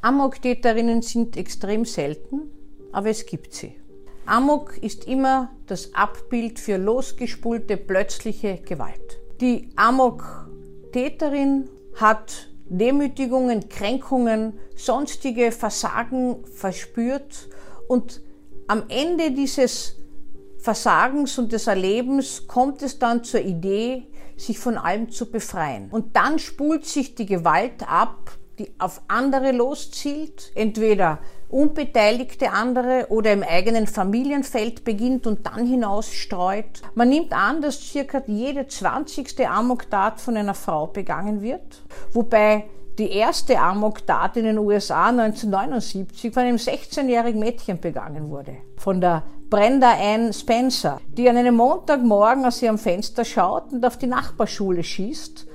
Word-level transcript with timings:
Amok-Täterinnen 0.00 1.02
sind 1.02 1.36
extrem 1.36 1.84
selten, 1.84 2.50
aber 2.92 3.10
es 3.10 3.26
gibt 3.26 3.52
sie. 3.52 3.74
Amok 4.26 4.78
ist 4.78 5.06
immer 5.06 5.50
das 5.66 5.94
Abbild 5.94 6.58
für 6.58 6.76
losgespulte, 6.76 7.76
plötzliche 7.76 8.58
Gewalt. 8.58 9.18
Die 9.40 9.70
Amok-Täterin 9.76 11.68
hat 11.96 12.48
Demütigungen, 12.68 13.68
Kränkungen, 13.68 14.58
sonstige 14.76 15.50
Versagen 15.52 16.44
verspürt 16.44 17.48
und 17.88 18.20
am 18.66 18.84
Ende 18.88 19.30
dieses 19.30 19.96
Versagens 20.58 21.38
und 21.38 21.52
des 21.52 21.66
Erlebens 21.66 22.46
kommt 22.46 22.82
es 22.82 22.98
dann 22.98 23.24
zur 23.24 23.40
Idee, 23.40 24.06
sich 24.36 24.58
von 24.58 24.76
allem 24.76 25.10
zu 25.10 25.30
befreien. 25.30 25.88
Und 25.90 26.14
dann 26.14 26.38
spult 26.38 26.84
sich 26.84 27.14
die 27.14 27.26
Gewalt 27.26 27.88
ab, 27.88 28.37
die 28.58 28.70
auf 28.78 29.00
andere 29.08 29.52
loszielt, 29.52 30.50
entweder 30.54 31.18
unbeteiligte 31.48 32.50
andere 32.50 33.06
oder 33.08 33.32
im 33.32 33.42
eigenen 33.42 33.86
Familienfeld 33.86 34.84
beginnt 34.84 35.26
und 35.26 35.46
dann 35.46 35.66
hinausstreut. 35.66 36.82
Man 36.94 37.08
nimmt 37.08 37.32
an, 37.32 37.62
dass 37.62 37.80
circa 37.80 38.22
jede 38.26 38.66
zwanzigste 38.66 39.48
Amoktat 39.48 40.20
von 40.20 40.36
einer 40.36 40.54
Frau 40.54 40.88
begangen 40.88 41.40
wird, 41.40 41.82
wobei 42.12 42.64
die 42.98 43.12
erste 43.12 43.58
Amoktat 43.58 44.36
in 44.36 44.44
den 44.44 44.58
USA 44.58 45.08
1979 45.08 46.34
von 46.34 46.42
einem 46.42 46.56
16-jährigen 46.56 47.38
Mädchen 47.38 47.80
begangen 47.80 48.28
wurde. 48.28 48.56
Von 48.76 49.00
der 49.00 49.22
Brenda 49.48 49.92
Ann 49.92 50.32
Spencer, 50.32 51.00
die 51.06 51.28
an 51.30 51.36
einem 51.36 51.54
Montagmorgen 51.54 52.44
aus 52.44 52.60
ihrem 52.60 52.76
Fenster 52.76 53.24
schaut 53.24 53.72
und 53.72 53.86
auf 53.86 53.96
die 53.96 54.08
Nachbarschule 54.08 54.82
schießt, 54.82 55.46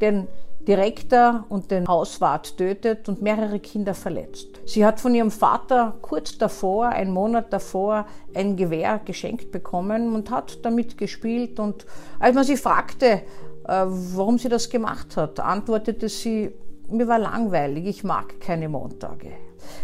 den 0.00 0.28
Direktor 0.66 1.44
und 1.48 1.70
den 1.70 1.88
Hauswart 1.88 2.56
tötet 2.56 3.08
und 3.08 3.20
mehrere 3.20 3.58
Kinder 3.58 3.94
verletzt. 3.94 4.60
Sie 4.64 4.86
hat 4.86 5.00
von 5.00 5.14
ihrem 5.14 5.32
Vater 5.32 5.96
kurz 6.02 6.38
davor, 6.38 6.86
einen 6.86 7.12
Monat 7.12 7.52
davor, 7.52 8.06
ein 8.34 8.56
Gewehr 8.56 9.00
geschenkt 9.04 9.50
bekommen 9.50 10.14
und 10.14 10.30
hat 10.30 10.64
damit 10.64 10.96
gespielt. 10.96 11.58
Und 11.58 11.84
als 12.20 12.34
man 12.34 12.44
sie 12.44 12.56
fragte, 12.56 13.06
äh, 13.06 13.22
warum 13.66 14.38
sie 14.38 14.48
das 14.48 14.70
gemacht 14.70 15.16
hat, 15.16 15.40
antwortete 15.40 16.08
sie, 16.08 16.52
mir 16.88 17.08
war 17.08 17.18
langweilig, 17.18 17.86
ich 17.86 18.04
mag 18.04 18.40
keine 18.40 18.68
Montage. 18.68 19.32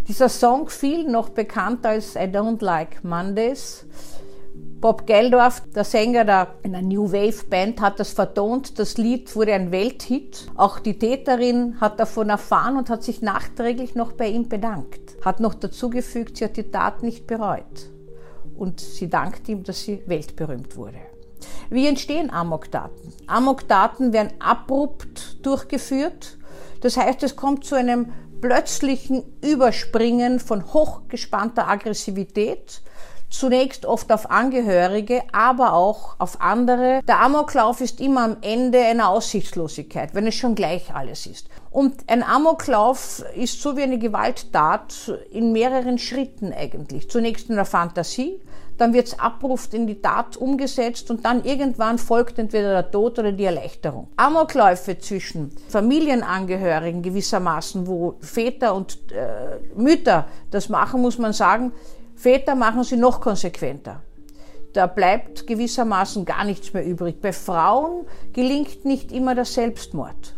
Dieser 0.06 0.28
Song 0.28 0.68
fiel 0.68 1.04
noch 1.04 1.30
bekannt 1.30 1.86
als 1.86 2.14
I 2.14 2.20
Don't 2.20 2.62
Like 2.62 3.02
Mondays. 3.02 3.86
Bob 4.80 5.06
Geldorf, 5.06 5.62
der 5.74 5.84
Sänger 5.84 6.24
der, 6.24 6.54
einer 6.62 6.82
New 6.82 7.10
Wave 7.10 7.44
Band, 7.50 7.80
hat 7.80 7.98
das 7.98 8.12
vertont. 8.12 8.78
Das 8.78 8.96
Lied 8.96 9.34
wurde 9.34 9.54
ein 9.54 9.72
Welthit. 9.72 10.46
Auch 10.54 10.78
die 10.78 10.98
Täterin 10.98 11.80
hat 11.80 11.98
davon 11.98 12.30
erfahren 12.30 12.76
und 12.76 12.88
hat 12.88 13.02
sich 13.02 13.20
nachträglich 13.20 13.94
noch 13.94 14.12
bei 14.12 14.28
ihm 14.28 14.48
bedankt. 14.48 15.16
Hat 15.24 15.40
noch 15.40 15.54
dazugefügt, 15.54 16.36
sie 16.36 16.44
hat 16.44 16.56
die 16.56 16.70
Tat 16.70 17.02
nicht 17.02 17.26
bereut. 17.26 17.90
Und 18.56 18.80
sie 18.80 19.08
dankt 19.08 19.48
ihm, 19.48 19.64
dass 19.64 19.82
sie 19.82 20.02
weltberühmt 20.06 20.76
wurde. 20.76 20.98
Wie 21.70 21.86
entstehen 21.86 22.30
Amokdaten? 22.30 23.12
Amokdaten 23.26 24.12
werden 24.12 24.32
abrupt 24.38 25.44
durchgeführt 25.44 26.38
das 26.80 26.96
heißt, 26.96 27.22
es 27.22 27.36
kommt 27.36 27.64
zu 27.64 27.74
einem 27.74 28.12
plötzlichen 28.40 29.24
Überspringen 29.42 30.38
von 30.38 30.72
hochgespannter 30.72 31.68
Aggressivität, 31.68 32.82
zunächst 33.30 33.86
oft 33.86 34.10
auf 34.12 34.30
Angehörige, 34.30 35.22
aber 35.32 35.72
auch 35.72 36.16
auf 36.18 36.40
andere. 36.40 37.00
Der 37.06 37.20
Amoklauf 37.20 37.80
ist 37.80 38.00
immer 38.00 38.24
am 38.24 38.36
Ende 38.40 38.80
einer 38.80 39.08
Aussichtslosigkeit, 39.08 40.14
wenn 40.14 40.26
es 40.26 40.34
schon 40.34 40.54
gleich 40.54 40.94
alles 40.94 41.26
ist. 41.26 41.48
Und 41.70 41.94
ein 42.06 42.22
Amoklauf 42.22 43.24
ist 43.34 43.60
so 43.60 43.76
wie 43.76 43.82
eine 43.82 43.98
Gewalttat 43.98 45.12
in 45.30 45.52
mehreren 45.52 45.98
Schritten 45.98 46.52
eigentlich. 46.52 47.10
Zunächst 47.10 47.50
in 47.50 47.56
der 47.56 47.66
Fantasie, 47.66 48.40
dann 48.78 48.92
wird 48.94 49.08
es 49.08 49.18
abruft 49.18 49.74
in 49.74 49.86
die 49.86 50.00
Tat 50.00 50.36
umgesetzt 50.36 51.10
und 51.10 51.24
dann 51.24 51.44
irgendwann 51.44 51.98
folgt 51.98 52.38
entweder 52.38 52.70
der 52.70 52.90
Tod 52.90 53.18
oder 53.18 53.32
die 53.32 53.44
Erleichterung. 53.44 54.08
Amokläufe 54.16 54.98
zwischen 54.98 55.50
Familienangehörigen 55.68 57.02
gewissermaßen, 57.02 57.86
wo 57.86 58.14
Väter 58.20 58.74
und 58.74 58.98
äh, 59.12 59.58
Mütter 59.74 60.26
das 60.50 60.68
machen, 60.68 61.02
muss 61.02 61.18
man 61.18 61.32
sagen, 61.32 61.72
Väter 62.18 62.54
machen 62.54 62.84
sie 62.84 62.96
noch 62.96 63.20
konsequenter. 63.20 64.02
Da 64.72 64.86
bleibt 64.86 65.46
gewissermaßen 65.46 66.24
gar 66.24 66.44
nichts 66.44 66.74
mehr 66.74 66.84
übrig. 66.84 67.20
Bei 67.20 67.32
Frauen 67.32 68.06
gelingt 68.32 68.84
nicht 68.84 69.12
immer 69.12 69.34
der 69.34 69.44
Selbstmord 69.44 70.34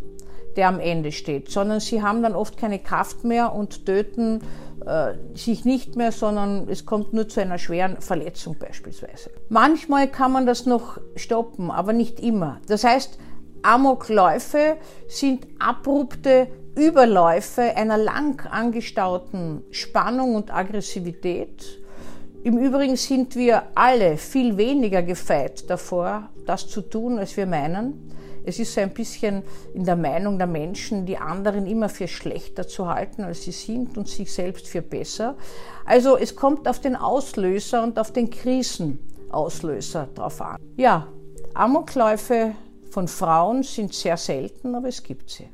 der 0.56 0.68
am 0.68 0.80
Ende 0.80 1.12
steht, 1.12 1.50
sondern 1.50 1.80
sie 1.80 2.02
haben 2.02 2.22
dann 2.22 2.34
oft 2.34 2.56
keine 2.56 2.78
Kraft 2.78 3.24
mehr 3.24 3.54
und 3.54 3.86
töten 3.86 4.40
äh, 4.84 5.14
sich 5.34 5.64
nicht 5.64 5.96
mehr, 5.96 6.12
sondern 6.12 6.68
es 6.68 6.86
kommt 6.86 7.12
nur 7.12 7.28
zu 7.28 7.40
einer 7.40 7.58
schweren 7.58 8.00
Verletzung 8.00 8.56
beispielsweise. 8.58 9.30
Manchmal 9.48 10.08
kann 10.08 10.32
man 10.32 10.46
das 10.46 10.66
noch 10.66 10.98
stoppen, 11.16 11.70
aber 11.70 11.92
nicht 11.92 12.20
immer. 12.20 12.60
Das 12.66 12.84
heißt, 12.84 13.18
Amokläufe 13.62 14.76
sind 15.08 15.46
abrupte 15.58 16.48
Überläufe 16.76 17.62
einer 17.62 17.98
lang 17.98 18.46
angestauten 18.46 19.62
Spannung 19.70 20.36
und 20.36 20.54
Aggressivität. 20.54 21.80
Im 22.42 22.58
Übrigen 22.58 22.96
sind 22.96 23.34
wir 23.36 23.64
alle 23.74 24.16
viel 24.16 24.56
weniger 24.56 25.02
gefeit 25.02 25.68
davor, 25.68 26.30
das 26.46 26.68
zu 26.68 26.80
tun, 26.80 27.18
als 27.18 27.36
wir 27.36 27.46
meinen. 27.46 28.10
Es 28.44 28.58
ist 28.58 28.72
so 28.72 28.80
ein 28.80 28.94
bisschen 28.94 29.42
in 29.74 29.84
der 29.84 29.96
Meinung 29.96 30.38
der 30.38 30.46
Menschen, 30.46 31.04
die 31.04 31.18
anderen 31.18 31.66
immer 31.66 31.88
für 31.88 32.08
schlechter 32.08 32.66
zu 32.66 32.88
halten, 32.88 33.22
als 33.22 33.42
sie 33.42 33.52
sind 33.52 33.98
und 33.98 34.08
sich 34.08 34.32
selbst 34.32 34.66
für 34.66 34.80
besser. 34.80 35.36
Also 35.84 36.16
es 36.16 36.34
kommt 36.34 36.66
auf 36.66 36.80
den 36.80 36.96
Auslöser 36.96 37.82
und 37.82 37.98
auf 37.98 38.12
den 38.12 38.30
Krisenauslöser 38.30 40.08
drauf 40.14 40.40
an. 40.40 40.56
Ja, 40.76 41.08
Amokläufe 41.52 42.54
von 42.90 43.08
Frauen 43.08 43.62
sind 43.62 43.92
sehr 43.92 44.16
selten, 44.16 44.74
aber 44.74 44.88
es 44.88 45.02
gibt 45.02 45.28
sie. 45.30 45.48